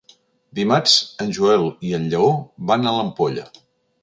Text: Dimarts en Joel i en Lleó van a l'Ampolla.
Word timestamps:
Dimarts 0.59 0.95
en 1.25 1.29
Joel 1.39 1.67
i 1.89 1.93
en 1.99 2.09
Lleó 2.15 2.33
van 2.73 2.89
a 2.93 2.97
l'Ampolla. 2.97 3.47